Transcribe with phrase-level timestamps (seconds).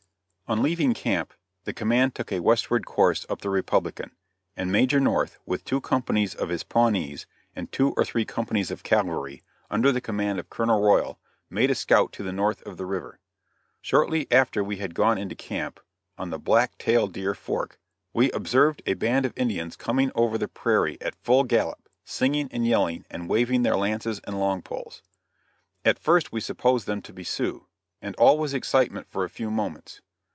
[0.47, 4.11] On leaving camp, the command took a westward course up the Republican,
[4.57, 8.83] and Major North with two companies of his Pawnees and two or three companies of
[8.83, 11.17] cavalry, under the command of Colonel Royal,
[11.49, 13.21] made a scout to the north of the river.
[13.79, 15.79] Shortly after we had gone into camp,
[16.17, 17.79] on the Black Tail Deer Fork,
[18.11, 22.67] we observed a band of Indians coming over the prairie at full gallop, singing and
[22.67, 25.01] yelling and waving their lances and long poles.
[25.85, 27.67] At first we supposed them to be Sioux,
[28.01, 30.01] and all was excitement for a few moments.